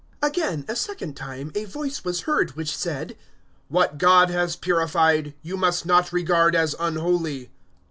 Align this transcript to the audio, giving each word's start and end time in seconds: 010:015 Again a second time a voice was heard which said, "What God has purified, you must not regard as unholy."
010:015 0.23 0.29
Again 0.29 0.65
a 0.67 0.75
second 0.75 1.13
time 1.15 1.51
a 1.53 1.65
voice 1.65 2.03
was 2.03 2.21
heard 2.21 2.55
which 2.55 2.75
said, 2.75 3.15
"What 3.69 3.99
God 3.99 4.31
has 4.31 4.55
purified, 4.55 5.35
you 5.43 5.55
must 5.57 5.85
not 5.85 6.11
regard 6.11 6.55
as 6.55 6.73
unholy." 6.79 7.51